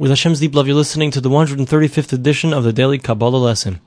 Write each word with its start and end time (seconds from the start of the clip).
With 0.00 0.10
Hashem's 0.10 0.40
deep 0.40 0.54
love, 0.54 0.66
you're 0.66 0.74
listening 0.74 1.10
to 1.10 1.20
the 1.20 1.28
135th 1.28 2.10
edition 2.14 2.54
of 2.54 2.64
the 2.64 2.72
Daily 2.72 2.96
Kabbalah 2.96 3.36
Lesson. 3.36 3.80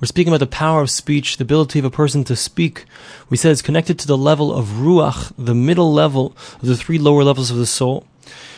We're 0.00 0.06
speaking 0.06 0.32
about 0.32 0.40
the 0.40 0.46
power 0.46 0.80
of 0.80 0.88
speech, 0.88 1.36
the 1.36 1.44
ability 1.44 1.78
of 1.78 1.84
a 1.84 1.90
person 1.90 2.24
to 2.24 2.34
speak. 2.34 2.86
We 3.28 3.36
said 3.36 3.52
it's 3.52 3.60
connected 3.60 3.98
to 3.98 4.06
the 4.06 4.16
level 4.16 4.54
of 4.54 4.68
Ruach, 4.68 5.34
the 5.36 5.54
middle 5.54 5.92
level 5.92 6.34
of 6.62 6.66
the 6.66 6.78
three 6.78 6.98
lower 6.98 7.22
levels 7.22 7.50
of 7.50 7.58
the 7.58 7.66
soul. 7.66 8.06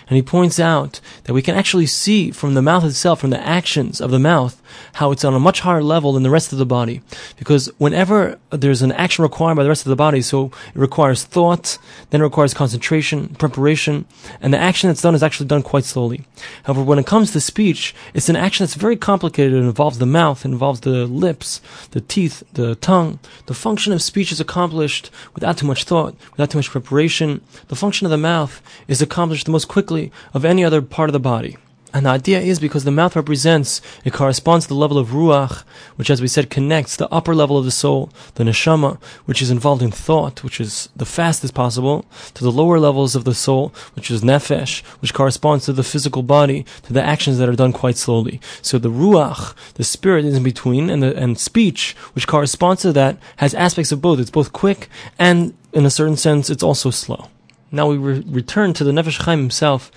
And 0.06 0.14
he 0.14 0.22
points 0.22 0.60
out 0.60 1.00
that 1.24 1.32
we 1.32 1.42
can 1.42 1.56
actually 1.56 1.86
see 1.86 2.30
from 2.30 2.54
the 2.54 2.62
mouth 2.62 2.84
itself, 2.84 3.18
from 3.18 3.30
the 3.30 3.44
actions 3.44 4.00
of 4.00 4.12
the 4.12 4.20
mouth, 4.20 4.61
how 4.94 5.10
it's 5.10 5.24
on 5.24 5.34
a 5.34 5.40
much 5.40 5.60
higher 5.60 5.82
level 5.82 6.12
than 6.12 6.22
the 6.22 6.30
rest 6.30 6.52
of 6.52 6.58
the 6.58 6.66
body. 6.66 7.02
Because 7.36 7.70
whenever 7.78 8.38
there's 8.50 8.82
an 8.82 8.92
action 8.92 9.22
required 9.22 9.56
by 9.56 9.62
the 9.62 9.68
rest 9.68 9.86
of 9.86 9.90
the 9.90 9.96
body, 9.96 10.22
so 10.22 10.46
it 10.46 10.78
requires 10.78 11.24
thought, 11.24 11.78
then 12.10 12.20
it 12.20 12.24
requires 12.24 12.54
concentration, 12.54 13.28
preparation, 13.36 14.04
and 14.40 14.52
the 14.52 14.58
action 14.58 14.88
that's 14.88 15.02
done 15.02 15.14
is 15.14 15.22
actually 15.22 15.46
done 15.46 15.62
quite 15.62 15.84
slowly. 15.84 16.24
However, 16.64 16.82
when 16.82 16.98
it 16.98 17.06
comes 17.06 17.32
to 17.32 17.40
speech, 17.40 17.94
it's 18.14 18.28
an 18.28 18.36
action 18.36 18.64
that's 18.64 18.74
very 18.74 18.96
complicated. 18.96 19.54
It 19.54 19.58
involves 19.58 19.98
the 19.98 20.06
mouth, 20.06 20.44
it 20.44 20.48
involves 20.48 20.80
the 20.80 21.06
lips, 21.06 21.60
the 21.90 22.00
teeth, 22.00 22.42
the 22.52 22.74
tongue. 22.76 23.18
The 23.46 23.54
function 23.54 23.92
of 23.92 24.02
speech 24.02 24.32
is 24.32 24.40
accomplished 24.40 25.10
without 25.34 25.58
too 25.58 25.66
much 25.66 25.84
thought, 25.84 26.14
without 26.32 26.50
too 26.50 26.58
much 26.58 26.70
preparation. 26.70 27.40
The 27.68 27.76
function 27.76 28.06
of 28.06 28.10
the 28.10 28.18
mouth 28.18 28.62
is 28.88 29.02
accomplished 29.02 29.46
the 29.46 29.52
most 29.52 29.68
quickly 29.68 30.12
of 30.34 30.44
any 30.44 30.64
other 30.64 30.82
part 30.82 31.08
of 31.08 31.12
the 31.12 31.20
body. 31.20 31.56
And 31.94 32.06
the 32.06 32.10
idea 32.10 32.40
is 32.40 32.58
because 32.58 32.84
the 32.84 32.90
mouth 32.90 33.14
represents, 33.14 33.82
it 34.04 34.14
corresponds 34.14 34.64
to 34.64 34.70
the 34.70 34.80
level 34.80 34.96
of 34.96 35.08
ruach, 35.08 35.62
which 35.96 36.08
as 36.08 36.22
we 36.22 36.28
said 36.28 36.48
connects 36.48 36.96
the 36.96 37.12
upper 37.12 37.34
level 37.34 37.58
of 37.58 37.66
the 37.66 37.70
soul, 37.70 38.10
the 38.36 38.44
neshama, 38.44 39.02
which 39.26 39.42
is 39.42 39.50
involved 39.50 39.82
in 39.82 39.90
thought, 39.90 40.42
which 40.42 40.58
is 40.58 40.88
the 40.96 41.04
fastest 41.04 41.52
possible, 41.52 42.06
to 42.32 42.44
the 42.44 42.50
lower 42.50 42.78
levels 42.78 43.14
of 43.14 43.24
the 43.24 43.34
soul, 43.34 43.74
which 43.94 44.10
is 44.10 44.22
nefesh, 44.22 44.82
which 45.00 45.12
corresponds 45.12 45.66
to 45.66 45.72
the 45.72 45.82
physical 45.82 46.22
body, 46.22 46.64
to 46.82 46.94
the 46.94 47.02
actions 47.02 47.36
that 47.38 47.48
are 47.48 47.56
done 47.56 47.74
quite 47.74 47.98
slowly. 47.98 48.40
So 48.62 48.78
the 48.78 48.90
ruach, 48.90 49.54
the 49.74 49.84
spirit 49.84 50.24
is 50.24 50.36
in 50.36 50.42
between, 50.42 50.88
and 50.88 51.02
the, 51.02 51.14
and 51.14 51.38
speech, 51.38 51.94
which 52.14 52.26
corresponds 52.26 52.82
to 52.82 52.92
that, 52.94 53.18
has 53.36 53.52
aspects 53.54 53.92
of 53.92 54.00
both. 54.00 54.18
It's 54.18 54.30
both 54.30 54.52
quick, 54.52 54.88
and 55.18 55.54
in 55.74 55.84
a 55.84 55.90
certain 55.90 56.16
sense, 56.16 56.48
it's 56.48 56.62
also 56.62 56.90
slow. 56.90 57.28
Now 57.70 57.88
we 57.88 57.96
re- 57.96 58.24
return 58.26 58.72
to 58.74 58.84
the 58.84 58.92
Nefesh 58.92 59.22
Chaim 59.24 59.40
himself, 59.40 59.90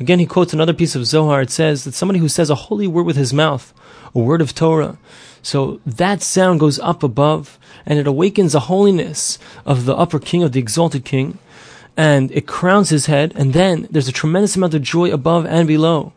Again, 0.00 0.18
he 0.18 0.26
quotes 0.26 0.52
another 0.52 0.72
piece 0.72 0.94
of 0.94 1.06
Zohar. 1.06 1.42
It 1.42 1.50
says 1.50 1.84
that 1.84 1.94
somebody 1.94 2.18
who 2.18 2.28
says 2.28 2.50
a 2.50 2.54
holy 2.54 2.86
word 2.86 3.04
with 3.04 3.16
his 3.16 3.32
mouth, 3.32 3.72
a 4.14 4.18
word 4.18 4.40
of 4.40 4.54
Torah, 4.54 4.98
so 5.42 5.80
that 5.84 6.22
sound 6.22 6.60
goes 6.60 6.78
up 6.78 7.02
above 7.02 7.58
and 7.84 7.98
it 7.98 8.06
awakens 8.06 8.52
the 8.52 8.60
holiness 8.60 9.38
of 9.66 9.84
the 9.84 9.96
upper 9.96 10.18
king, 10.18 10.42
of 10.42 10.52
the 10.52 10.60
exalted 10.60 11.04
king, 11.04 11.38
and 11.96 12.30
it 12.32 12.46
crowns 12.46 12.90
his 12.90 13.06
head, 13.06 13.32
and 13.36 13.52
then 13.52 13.86
there's 13.90 14.08
a 14.08 14.12
tremendous 14.12 14.56
amount 14.56 14.74
of 14.74 14.82
joy 14.82 15.12
above 15.12 15.46
and 15.46 15.68
below. 15.68 16.12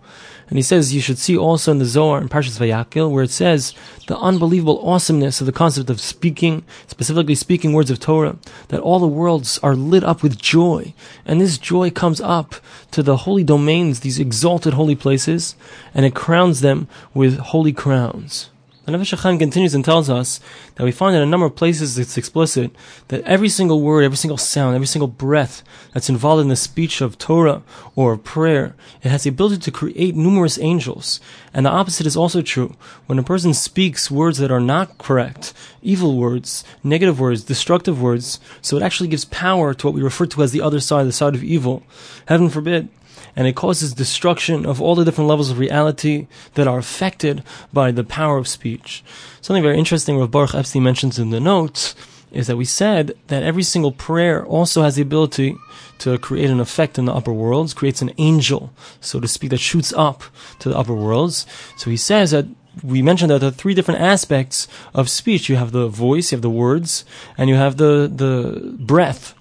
And 0.47 0.59
he 0.59 0.63
says 0.63 0.93
you 0.93 1.01
should 1.01 1.17
see 1.17 1.35
also 1.35 1.71
in 1.71 1.79
the 1.79 1.85
Zohar 1.85 2.21
in 2.21 2.29
Parshas 2.29 2.59
Vayakhel 2.59 3.09
where 3.09 3.23
it 3.23 3.31
says 3.31 3.73
the 4.07 4.17
unbelievable 4.17 4.79
awesomeness 4.87 5.41
of 5.41 5.47
the 5.47 5.51
concept 5.51 5.89
of 5.89 5.99
speaking, 5.99 6.63
specifically 6.85 7.33
speaking 7.33 7.73
words 7.73 7.89
of 7.89 7.99
Torah, 7.99 8.37
that 8.67 8.81
all 8.81 8.99
the 8.99 9.07
worlds 9.07 9.57
are 9.63 9.75
lit 9.75 10.03
up 10.03 10.21
with 10.21 10.39
joy. 10.39 10.93
And 11.25 11.41
this 11.41 11.57
joy 11.57 11.89
comes 11.89 12.21
up 12.21 12.55
to 12.91 13.01
the 13.01 13.17
holy 13.17 13.43
domains, 13.43 14.01
these 14.01 14.19
exalted 14.19 14.73
holy 14.73 14.95
places, 14.95 15.55
and 15.95 16.05
it 16.05 16.13
crowns 16.13 16.61
them 16.61 16.87
with 17.13 17.39
holy 17.39 17.73
crowns. 17.73 18.51
The 18.85 18.91
Nefesh 18.91 19.17
HaChaim 19.17 19.39
continues 19.39 19.73
and 19.73 19.83
tells 19.83 20.11
us 20.11 20.39
that 20.75 20.83
we 20.83 20.91
find 20.91 21.15
in 21.15 21.21
a 21.23 21.25
number 21.25 21.47
of 21.47 21.55
places 21.55 21.97
it's 21.97 22.19
explicit 22.19 22.69
that 23.07 23.23
every 23.23 23.49
single 23.49 23.81
word, 23.81 24.03
every 24.03 24.15
single 24.15 24.37
sound, 24.37 24.75
every 24.75 24.85
single 24.85 25.07
breath 25.07 25.63
that's 25.91 26.07
involved 26.07 26.43
in 26.43 26.49
the 26.49 26.55
speech 26.55 27.01
of 27.01 27.17
Torah 27.17 27.63
or 27.95 28.13
of 28.13 28.23
prayer, 28.23 28.75
it 29.01 29.09
has 29.09 29.23
the 29.23 29.31
ability 29.31 29.57
to 29.57 29.71
create 29.71 30.15
numerous 30.15 30.59
angels. 30.59 31.19
And 31.51 31.65
the 31.65 31.71
opposite 31.71 32.05
is 32.05 32.15
also 32.15 32.43
true. 32.43 32.75
When 33.07 33.17
a 33.17 33.23
person 33.23 33.55
speaks 33.55 34.11
words 34.11 34.37
that 34.37 34.51
are 34.51 34.59
not 34.59 34.99
correct, 34.99 35.51
evil 35.81 36.15
words, 36.15 36.63
negative 36.83 37.19
words, 37.19 37.43
destructive 37.43 37.99
words, 37.99 38.39
so 38.61 38.77
it 38.77 38.83
actually 38.83 39.09
gives 39.09 39.25
power 39.25 39.73
to 39.73 39.87
what 39.87 39.95
we 39.95 40.03
refer 40.03 40.27
to 40.27 40.43
as 40.43 40.51
the 40.51 40.61
other 40.61 40.79
side, 40.79 41.07
the 41.07 41.11
side 41.11 41.33
of 41.33 41.43
evil. 41.43 41.81
Heaven 42.27 42.49
forbid 42.49 42.89
and 43.35 43.47
it 43.47 43.55
causes 43.55 43.93
destruction 43.93 44.65
of 44.65 44.81
all 44.81 44.95
the 44.95 45.05
different 45.05 45.29
levels 45.29 45.49
of 45.49 45.59
reality 45.59 46.27
that 46.53 46.67
are 46.67 46.77
affected 46.77 47.43
by 47.71 47.91
the 47.91 48.03
power 48.03 48.37
of 48.37 48.47
speech. 48.47 49.03
Something 49.41 49.63
very 49.63 49.77
interesting 49.77 50.17
Rav 50.17 50.31
Baruch 50.31 50.55
Epstein 50.55 50.83
mentions 50.83 51.19
in 51.19 51.29
the 51.29 51.39
notes 51.39 51.95
is 52.31 52.47
that 52.47 52.57
we 52.57 52.65
said 52.65 53.15
that 53.27 53.43
every 53.43 53.63
single 53.63 53.93
prayer 53.93 54.45
also 54.45 54.81
has 54.81 54.95
the 54.95 55.01
ability 55.01 55.55
to 55.99 56.17
create 56.17 56.49
an 56.49 56.59
effect 56.59 56.97
in 56.97 57.05
the 57.05 57.13
upper 57.13 57.31
worlds, 57.31 57.73
creates 57.73 58.01
an 58.01 58.11
angel, 58.17 58.73
so 58.99 59.19
to 59.21 59.27
speak, 59.27 59.51
that 59.51 59.59
shoots 59.59 59.93
up 59.93 60.23
to 60.59 60.67
the 60.67 60.77
upper 60.77 60.93
worlds. 60.93 61.45
So 61.77 61.89
he 61.89 61.97
says 61.97 62.31
that 62.31 62.45
we 62.83 63.01
mentioned 63.01 63.31
that 63.31 63.39
there 63.39 63.49
are 63.49 63.53
three 63.53 63.73
different 63.73 64.01
aspects 64.01 64.67
of 64.93 65.09
speech. 65.09 65.47
You 65.47 65.55
have 65.55 65.71
the 65.71 65.87
voice, 65.87 66.31
you 66.31 66.35
have 66.35 66.41
the 66.41 66.49
words, 66.49 67.05
and 67.37 67.49
you 67.49 67.55
have 67.55 67.77
the, 67.77 68.11
the 68.13 68.75
breath. 68.79 69.33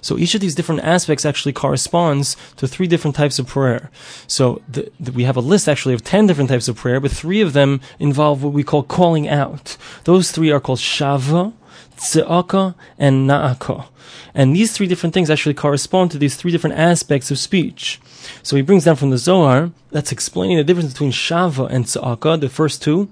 So 0.00 0.18
each 0.18 0.34
of 0.34 0.40
these 0.40 0.54
different 0.54 0.82
aspects 0.82 1.24
actually 1.24 1.52
corresponds 1.52 2.36
to 2.56 2.66
three 2.66 2.86
different 2.86 3.16
types 3.16 3.38
of 3.38 3.46
prayer. 3.46 3.90
So 4.26 4.62
the, 4.68 4.90
the, 4.98 5.12
we 5.12 5.24
have 5.24 5.36
a 5.36 5.40
list 5.40 5.68
actually 5.68 5.94
of 5.94 6.04
10 6.04 6.26
different 6.26 6.50
types 6.50 6.68
of 6.68 6.76
prayer, 6.76 7.00
but 7.00 7.10
three 7.10 7.40
of 7.40 7.52
them 7.52 7.80
involve 7.98 8.42
what 8.42 8.52
we 8.52 8.62
call 8.62 8.82
calling 8.82 9.28
out. 9.28 9.76
Those 10.04 10.30
three 10.30 10.50
are 10.50 10.60
called 10.60 10.78
shava, 10.78 11.52
tze'aka, 11.96 12.74
and 12.98 13.28
na'aka. 13.28 13.86
And 14.34 14.54
these 14.54 14.72
three 14.72 14.86
different 14.86 15.14
things 15.14 15.30
actually 15.30 15.54
correspond 15.54 16.10
to 16.12 16.18
these 16.18 16.36
three 16.36 16.52
different 16.52 16.78
aspects 16.78 17.30
of 17.30 17.38
speech. 17.38 18.00
So 18.42 18.56
he 18.56 18.62
brings 18.62 18.84
down 18.84 18.96
from 18.96 19.10
the 19.10 19.18
Zohar, 19.18 19.72
that's 19.90 20.12
explaining 20.12 20.56
the 20.56 20.64
difference 20.64 20.92
between 20.92 21.12
Shava 21.12 21.68
and 21.70 21.84
Tza'aka, 21.84 22.40
the 22.40 22.48
first 22.48 22.82
two, 22.82 23.08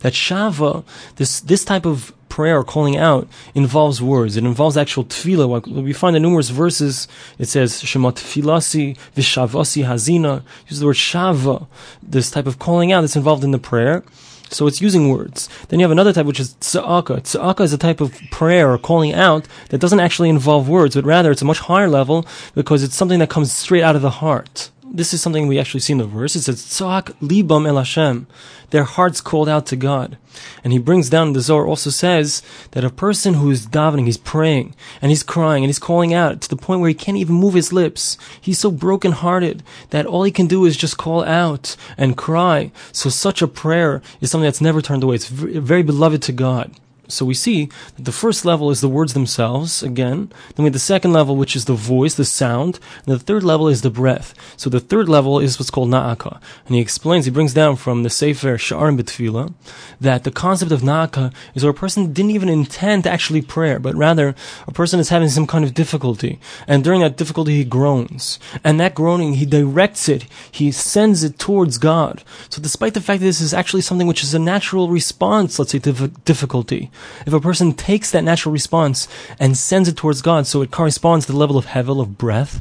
that 0.00 0.12
Shava, 0.12 0.84
this, 1.16 1.40
this 1.40 1.64
type 1.64 1.86
of 1.86 2.12
prayer, 2.30 2.58
or 2.58 2.64
calling 2.64 2.96
out, 2.96 3.28
involves 3.54 4.00
words. 4.00 4.36
It 4.38 4.44
involves 4.44 4.78
actual 4.78 5.04
tefillah. 5.04 5.66
We 5.66 5.92
find 5.92 6.16
in 6.16 6.22
numerous 6.22 6.48
verses, 6.48 7.06
it 7.38 7.48
says, 7.48 7.82
Shema 7.82 8.12
tefilasi, 8.12 8.96
vishavasi 9.14 9.84
hazina. 9.84 10.42
Use 10.68 10.80
the 10.80 10.86
word 10.86 10.96
shava, 10.96 11.66
this 12.02 12.30
type 12.30 12.46
of 12.46 12.58
calling 12.58 12.92
out 12.92 13.02
that's 13.02 13.16
involved 13.16 13.44
in 13.44 13.50
the 13.50 13.58
prayer. 13.58 14.02
So 14.48 14.66
it's 14.66 14.80
using 14.80 15.08
words. 15.08 15.48
Then 15.68 15.78
you 15.78 15.84
have 15.84 15.92
another 15.92 16.12
type, 16.12 16.26
which 16.26 16.40
is 16.40 16.54
tza'aka. 16.54 17.20
Tza'aka 17.20 17.60
is 17.60 17.72
a 17.72 17.78
type 17.78 18.00
of 18.00 18.18
prayer 18.32 18.72
or 18.72 18.78
calling 18.78 19.12
out 19.12 19.46
that 19.68 19.78
doesn't 19.78 20.00
actually 20.00 20.28
involve 20.28 20.68
words, 20.68 20.96
but 20.96 21.04
rather 21.04 21.30
it's 21.30 21.42
a 21.42 21.44
much 21.44 21.60
higher 21.60 21.88
level 21.88 22.26
because 22.54 22.82
it's 22.82 22.96
something 22.96 23.20
that 23.20 23.30
comes 23.30 23.52
straight 23.52 23.82
out 23.82 23.94
of 23.94 24.02
the 24.02 24.10
heart 24.10 24.70
this 24.92 25.14
is 25.14 25.22
something 25.22 25.46
we 25.46 25.58
actually 25.58 25.80
see 25.80 25.92
in 25.92 25.98
the 25.98 26.04
verse. 26.04 26.34
It 26.34 26.42
says, 26.42 26.62
Tzak 26.62 27.12
libam 27.20 27.66
el 27.66 27.76
Hashem. 27.76 28.26
Their 28.70 28.84
hearts 28.84 29.20
called 29.20 29.48
out 29.48 29.66
to 29.66 29.76
God. 29.76 30.18
And 30.62 30.72
he 30.72 30.78
brings 30.78 31.10
down 31.10 31.32
the 31.32 31.40
Zohar 31.40 31.66
also 31.66 31.90
says 31.90 32.42
that 32.72 32.84
a 32.84 32.90
person 32.90 33.34
who 33.34 33.50
is 33.50 33.66
davening, 33.66 34.06
he's 34.06 34.16
praying, 34.16 34.74
and 35.00 35.10
he's 35.10 35.22
crying, 35.22 35.64
and 35.64 35.68
he's 35.68 35.78
calling 35.78 36.14
out 36.14 36.40
to 36.42 36.48
the 36.48 36.56
point 36.56 36.80
where 36.80 36.88
he 36.88 36.94
can't 36.94 37.16
even 37.16 37.34
move 37.34 37.54
his 37.54 37.72
lips. 37.72 38.18
He's 38.40 38.58
so 38.58 38.70
brokenhearted 38.70 39.62
that 39.90 40.06
all 40.06 40.24
he 40.24 40.30
can 40.30 40.46
do 40.46 40.64
is 40.64 40.76
just 40.76 40.98
call 40.98 41.24
out 41.24 41.76
and 41.96 42.16
cry. 42.16 42.70
So 42.92 43.10
such 43.10 43.42
a 43.42 43.48
prayer 43.48 44.02
is 44.20 44.30
something 44.30 44.46
that's 44.46 44.60
never 44.60 44.82
turned 44.82 45.02
away. 45.02 45.16
It's 45.16 45.28
very 45.28 45.82
beloved 45.82 46.22
to 46.22 46.32
God. 46.32 46.74
So 47.10 47.24
we 47.24 47.34
see 47.34 47.68
that 47.96 48.04
the 48.04 48.12
first 48.12 48.44
level 48.44 48.70
is 48.70 48.80
the 48.80 48.88
words 48.88 49.14
themselves, 49.14 49.82
again. 49.82 50.32
Then 50.54 50.64
we 50.64 50.64
have 50.64 50.72
the 50.72 50.78
second 50.78 51.12
level, 51.12 51.36
which 51.36 51.56
is 51.56 51.66
the 51.66 51.74
voice, 51.74 52.14
the 52.14 52.24
sound. 52.24 52.78
And 53.04 53.14
the 53.14 53.18
third 53.18 53.42
level 53.42 53.68
is 53.68 53.82
the 53.82 53.90
breath. 53.90 54.34
So 54.56 54.70
the 54.70 54.80
third 54.80 55.08
level 55.08 55.38
is 55.38 55.58
what's 55.58 55.70
called 55.70 55.90
na'aka. 55.90 56.40
And 56.66 56.74
he 56.74 56.80
explains, 56.80 57.24
he 57.24 57.30
brings 57.30 57.54
down 57.54 57.76
from 57.76 58.02
the 58.02 58.10
Sefer 58.10 58.56
Sha'arim 58.56 58.98
B'Tfila, 59.00 59.52
that 60.00 60.24
the 60.24 60.30
concept 60.30 60.72
of 60.72 60.80
na'aka 60.80 61.32
is 61.54 61.62
where 61.62 61.70
a 61.70 61.74
person 61.74 62.12
didn't 62.12 62.30
even 62.30 62.48
intend 62.48 63.04
to 63.04 63.10
actually 63.10 63.42
pray, 63.42 63.76
but 63.78 63.94
rather 63.94 64.34
a 64.66 64.72
person 64.72 65.00
is 65.00 65.08
having 65.08 65.28
some 65.28 65.46
kind 65.46 65.64
of 65.64 65.74
difficulty. 65.74 66.40
And 66.66 66.84
during 66.84 67.00
that 67.00 67.16
difficulty, 67.16 67.56
he 67.56 67.64
groans. 67.64 68.38
And 68.64 68.78
that 68.80 68.94
groaning, 68.94 69.34
he 69.34 69.46
directs 69.46 70.08
it, 70.08 70.26
he 70.50 70.72
sends 70.72 71.24
it 71.24 71.38
towards 71.38 71.78
God. 71.78 72.22
So 72.48 72.60
despite 72.62 72.94
the 72.94 73.00
fact 73.00 73.20
that 73.20 73.26
this 73.26 73.40
is 73.40 73.54
actually 73.54 73.82
something 73.82 74.06
which 74.06 74.22
is 74.22 74.34
a 74.34 74.38
natural 74.38 74.88
response, 74.88 75.58
let's 75.58 75.72
say, 75.72 75.78
to 75.80 76.08
difficulty, 76.24 76.90
if 77.26 77.32
a 77.32 77.40
person 77.40 77.72
takes 77.72 78.10
that 78.10 78.24
natural 78.24 78.52
response 78.52 79.08
and 79.38 79.56
sends 79.56 79.88
it 79.88 79.96
towards 79.96 80.22
God, 80.22 80.46
so 80.46 80.62
it 80.62 80.70
corresponds 80.70 81.26
to 81.26 81.32
the 81.32 81.38
level 81.38 81.56
of 81.56 81.66
hevel, 81.66 82.00
of 82.00 82.18
breath, 82.18 82.60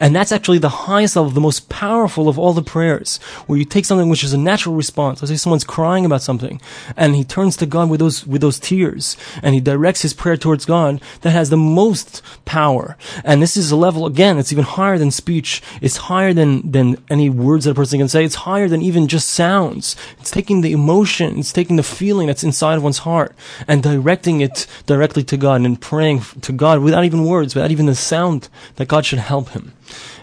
and 0.00 0.14
that's 0.14 0.32
actually 0.32 0.58
the 0.58 0.68
highest 0.68 1.16
level, 1.16 1.30
the 1.30 1.40
most 1.40 1.68
powerful 1.68 2.28
of 2.28 2.38
all 2.38 2.52
the 2.52 2.62
prayers, 2.62 3.18
where 3.46 3.58
you 3.58 3.64
take 3.64 3.84
something 3.84 4.08
which 4.08 4.24
is 4.24 4.32
a 4.32 4.38
natural 4.38 4.74
response. 4.74 5.22
Let's 5.22 5.30
say 5.30 5.36
someone's 5.36 5.64
crying 5.64 6.04
about 6.04 6.22
something, 6.22 6.60
and 6.96 7.14
he 7.14 7.24
turns 7.24 7.56
to 7.58 7.66
God 7.66 7.88
with 7.88 8.00
those, 8.00 8.26
with 8.26 8.40
those 8.40 8.58
tears, 8.58 9.16
and 9.42 9.54
he 9.54 9.60
directs 9.60 10.02
his 10.02 10.14
prayer 10.14 10.36
towards 10.36 10.64
God, 10.64 11.00
that 11.20 11.30
has 11.30 11.50
the 11.50 11.56
most 11.56 12.22
power. 12.44 12.96
And 13.24 13.40
this 13.40 13.56
is 13.56 13.70
a 13.70 13.76
level, 13.76 14.06
again, 14.06 14.38
it's 14.38 14.52
even 14.52 14.64
higher 14.64 14.98
than 14.98 15.10
speech. 15.10 15.62
It's 15.80 15.96
higher 15.96 16.32
than, 16.32 16.70
than 16.70 17.02
any 17.10 17.30
words 17.30 17.64
that 17.64 17.72
a 17.72 17.74
person 17.74 17.98
can 17.98 18.08
say. 18.08 18.24
It's 18.24 18.34
higher 18.34 18.68
than 18.68 18.82
even 18.82 19.08
just 19.08 19.28
sounds. 19.28 19.96
It's 20.18 20.30
taking 20.30 20.60
the 20.60 20.72
emotion, 20.72 21.38
it's 21.38 21.52
taking 21.52 21.76
the 21.76 21.82
feeling 21.82 22.26
that's 22.26 22.44
inside 22.44 22.76
of 22.76 22.82
one's 22.82 22.98
heart, 22.98 23.34
and 23.76 23.82
directing 23.82 24.40
it 24.40 24.66
directly 24.86 25.22
to 25.24 25.36
God 25.36 25.60
and 25.60 25.80
praying 25.80 26.22
to 26.40 26.52
God 26.52 26.80
without 26.80 27.04
even 27.04 27.24
words, 27.24 27.54
without 27.54 27.70
even 27.70 27.86
the 27.86 27.94
sound 27.94 28.48
that 28.76 28.88
God 28.88 29.04
should 29.04 29.18
help 29.18 29.50
him. 29.50 29.72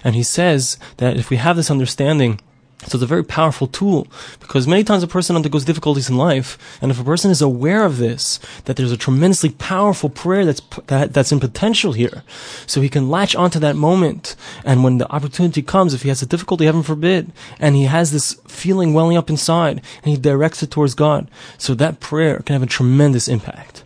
And 0.04 0.16
he 0.16 0.24
says 0.24 0.78
that 0.98 1.18
if 1.18 1.30
we 1.30 1.38
have 1.38 1.56
this 1.56 1.72
understanding, 1.72 2.40
So 2.85 2.97
it's 2.97 3.03
a 3.03 3.07
very 3.07 3.24
powerful 3.24 3.68
tool 3.68 4.07
because 4.39 4.68
many 4.68 4.83
times 4.83 5.03
a 5.03 5.07
person 5.07 5.35
undergoes 5.35 5.65
difficulties 5.65 6.09
in 6.09 6.18
life, 6.18 6.57
and 6.81 6.91
if 6.91 7.00
a 7.00 7.03
person 7.03 7.31
is 7.31 7.41
aware 7.41 7.85
of 7.85 7.97
this, 7.97 8.39
that 8.65 8.75
there's 8.75 8.91
a 8.91 8.97
tremendously 8.97 9.51
powerful 9.51 10.09
prayer 10.09 10.45
that's 10.45 10.62
that, 10.88 11.13
that's 11.13 11.31
in 11.31 11.39
potential 11.39 11.94
here, 11.94 12.24
so 12.65 12.81
he 12.81 12.89
can 12.89 13.09
latch 13.09 13.35
onto 13.35 13.59
that 13.59 13.75
moment, 13.75 14.35
and 14.65 14.83
when 14.83 14.97
the 14.97 15.12
opportunity 15.12 15.62
comes, 15.62 15.94
if 15.94 16.03
he 16.03 16.09
has 16.09 16.21
a 16.21 16.25
difficulty, 16.27 16.65
heaven 16.65 16.83
forbid, 16.83 17.31
and 17.59 17.75
he 17.75 17.83
has 17.83 18.12
this 18.12 18.33
feeling 18.47 18.94
welling 18.94 19.18
up 19.18 19.30
inside, 19.30 19.81
and 20.03 20.12
he 20.12 20.18
directs 20.18 20.62
it 20.62 20.71
towards 20.71 20.94
God, 20.94 21.30
so 21.57 21.74
that 21.75 22.00
prayer 22.00 22.39
can 22.39 22.53
have 22.53 22.63
a 22.63 22.68
tremendous 22.68 23.27
impact. 23.27 23.82